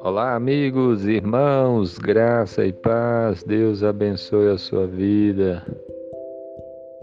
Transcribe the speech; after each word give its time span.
Olá, 0.00 0.34
amigos, 0.34 1.06
irmãos, 1.06 1.96
graça 1.98 2.66
e 2.66 2.72
paz, 2.72 3.42
Deus 3.42 3.82
abençoe 3.82 4.48
a 4.48 4.58
sua 4.58 4.86
vida. 4.86 5.64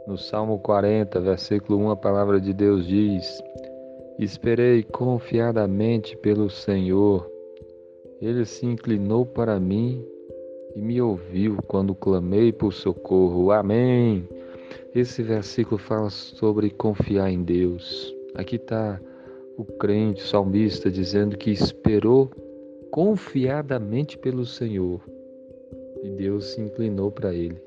No 0.08 0.18
Salmo 0.18 0.60
40, 0.60 1.20
versículo 1.20 1.80
1, 1.80 1.90
a 1.92 1.96
palavra 1.96 2.40
de 2.40 2.54
Deus 2.54 2.86
diz: 2.86 3.42
Esperei 4.20 4.84
confiadamente 4.84 6.16
pelo 6.18 6.50
Senhor, 6.50 7.28
ele 8.22 8.46
se 8.46 8.66
inclinou 8.66 9.26
para 9.26 9.60
mim 9.60 10.06
e 10.76 10.82
me 10.82 11.02
ouviu 11.02 11.58
quando 11.68 11.96
clamei 11.96 12.52
por 12.52 12.74
socorro. 12.74 13.52
Amém. 13.52 14.28
Esse 14.94 15.22
versículo 15.22 15.78
fala 15.78 16.10
sobre 16.10 16.70
confiar 16.70 17.30
em 17.30 17.44
Deus. 17.44 18.14
Aqui 18.36 18.56
está 18.56 19.00
o 19.58 19.64
crente, 19.64 20.24
o 20.24 20.28
salmista, 20.28 20.90
dizendo 20.90 21.38
que 21.38 21.52
esperou 21.52 22.30
confiadamente 22.92 24.18
pelo 24.18 24.46
Senhor. 24.46 25.02
E 26.04 26.10
Deus 26.10 26.46
se 26.46 26.62
inclinou 26.62 27.12
para 27.12 27.34
ele. 27.34 27.62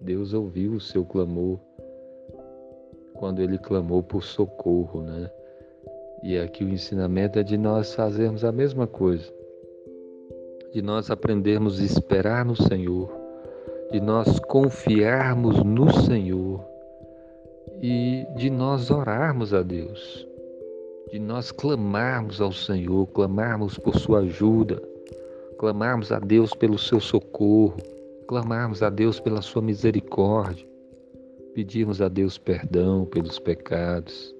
Deus 0.00 0.32
ouviu 0.32 0.72
o 0.74 0.80
seu 0.80 1.04
clamor 1.04 1.58
quando 3.14 3.42
ele 3.42 3.58
clamou 3.58 4.02
por 4.02 4.22
socorro, 4.22 5.02
né? 5.02 5.30
E 6.22 6.38
aqui 6.38 6.64
o 6.64 6.68
ensinamento 6.68 7.38
é 7.38 7.42
de 7.42 7.56
nós 7.56 7.94
fazermos 7.94 8.44
a 8.44 8.52
mesma 8.52 8.86
coisa. 8.86 9.32
De 10.72 10.82
nós 10.82 11.10
aprendermos 11.10 11.80
a 11.80 11.84
esperar 11.84 12.44
no 12.44 12.54
Senhor, 12.54 13.10
de 13.90 14.00
nós 14.00 14.38
confiarmos 14.40 15.62
no 15.62 15.92
Senhor 15.92 16.64
e 17.82 18.26
de 18.36 18.50
nós 18.50 18.90
orarmos 18.90 19.54
a 19.54 19.62
Deus 19.62 20.28
de 21.10 21.18
nós 21.18 21.50
clamarmos 21.50 22.40
ao 22.40 22.52
Senhor, 22.52 23.06
clamarmos 23.08 23.78
por 23.78 23.96
sua 23.96 24.20
ajuda, 24.20 24.80
clamarmos 25.58 26.12
a 26.12 26.18
Deus 26.18 26.52
pelo 26.52 26.78
seu 26.78 27.00
socorro, 27.00 27.76
clamarmos 28.26 28.82
a 28.82 28.90
Deus 28.90 29.18
pela 29.18 29.40
sua 29.40 29.62
misericórdia, 29.62 30.66
pedirmos 31.54 32.02
a 32.02 32.08
Deus 32.08 32.36
perdão 32.36 33.06
pelos 33.06 33.38
pecados, 33.38 34.34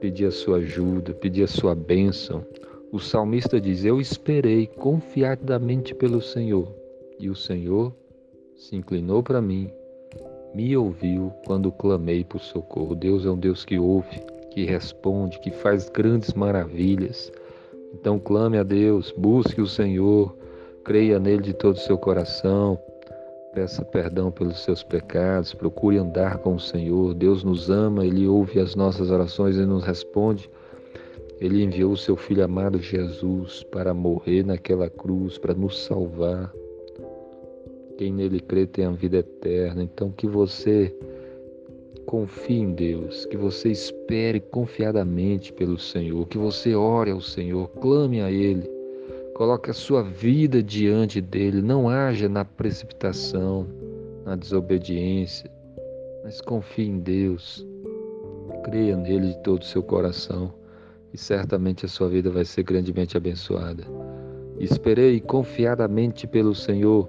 pedir 0.00 0.26
a 0.26 0.30
sua 0.30 0.58
ajuda, 0.58 1.14
pedir 1.14 1.44
a 1.44 1.48
sua 1.48 1.74
bênção. 1.74 2.44
O 2.92 2.98
salmista 2.98 3.58
diz: 3.58 3.84
Eu 3.84 4.00
esperei 4.00 4.66
confiadamente 4.66 5.94
pelo 5.94 6.20
Senhor, 6.20 6.68
e 7.18 7.30
o 7.30 7.34
Senhor 7.34 7.92
se 8.56 8.74
inclinou 8.74 9.22
para 9.22 9.40
mim, 9.40 9.70
me 10.54 10.76
ouviu 10.76 11.32
quando 11.46 11.70
clamei 11.70 12.24
por 12.24 12.40
socorro. 12.40 12.94
Deus 12.94 13.24
é 13.26 13.30
um 13.30 13.38
Deus 13.38 13.64
que 13.64 13.78
ouve 13.78 14.20
que 14.56 14.64
responde, 14.64 15.38
que 15.40 15.50
faz 15.50 15.90
grandes 15.90 16.32
maravilhas. 16.32 17.30
Então 17.92 18.18
clame 18.18 18.56
a 18.56 18.62
Deus, 18.62 19.12
busque 19.14 19.60
o 19.60 19.66
Senhor, 19.66 20.34
creia 20.82 21.18
nele 21.18 21.42
de 21.42 21.52
todo 21.52 21.74
o 21.74 21.80
seu 21.80 21.98
coração, 21.98 22.78
peça 23.52 23.84
perdão 23.84 24.30
pelos 24.30 24.64
seus 24.64 24.82
pecados, 24.82 25.52
procure 25.52 25.98
andar 25.98 26.38
com 26.38 26.54
o 26.54 26.60
Senhor. 26.60 27.12
Deus 27.12 27.44
nos 27.44 27.68
ama, 27.68 28.06
ele 28.06 28.26
ouve 28.26 28.58
as 28.58 28.74
nossas 28.74 29.10
orações 29.10 29.56
e 29.56 29.66
nos 29.66 29.84
responde. 29.84 30.50
Ele 31.38 31.62
enviou 31.62 31.92
o 31.92 31.96
seu 31.98 32.16
filho 32.16 32.42
amado 32.42 32.78
Jesus 32.78 33.62
para 33.64 33.92
morrer 33.92 34.42
naquela 34.42 34.88
cruz, 34.88 35.36
para 35.36 35.52
nos 35.52 35.84
salvar. 35.84 36.50
Quem 37.96 38.12
nele 38.12 38.40
crê 38.40 38.66
tem 38.66 38.84
a 38.84 38.90
vida 38.90 39.18
eterna. 39.18 39.82
Então 39.82 40.10
que 40.10 40.26
você 40.26 40.94
confie 42.06 42.60
em 42.60 42.72
Deus, 42.72 43.26
que 43.26 43.36
você 43.36 43.70
espere 43.70 44.40
confiadamente 44.40 45.52
pelo 45.52 45.78
Senhor, 45.78 46.26
que 46.28 46.38
você 46.38 46.74
ore 46.74 47.10
ao 47.10 47.20
Senhor, 47.20 47.68
clame 47.80 48.20
a 48.22 48.30
Ele, 48.30 48.70
coloque 49.34 49.70
a 49.70 49.74
sua 49.74 50.02
vida 50.02 50.62
diante 50.62 51.20
dele, 51.20 51.60
não 51.60 51.88
haja 51.88 52.28
na 52.28 52.44
precipitação, 52.44 53.66
na 54.24 54.36
desobediência, 54.36 55.50
mas 56.22 56.40
confie 56.40 56.86
em 56.86 57.00
Deus, 57.00 57.66
creia 58.64 58.96
nele 58.96 59.28
de 59.28 59.42
todo 59.42 59.62
o 59.62 59.66
seu 59.66 59.82
coração 59.82 60.52
e 61.12 61.18
certamente 61.18 61.84
a 61.84 61.88
sua 61.88 62.08
vida 62.08 62.30
vai 62.30 62.44
ser 62.44 62.62
grandemente 62.62 63.16
abençoada. 63.16 63.84
Esperei 64.58 65.20
confiadamente 65.20 66.26
pelo 66.26 66.54
Senhor. 66.54 67.08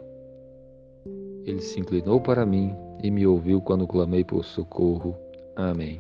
Ele 1.48 1.62
se 1.62 1.80
inclinou 1.80 2.20
para 2.20 2.46
mim 2.46 2.76
e 3.02 3.10
me 3.10 3.26
ouviu 3.26 3.62
quando 3.62 3.88
clamei 3.88 4.22
por 4.22 4.44
socorro. 4.44 5.16
Amém. 5.56 5.98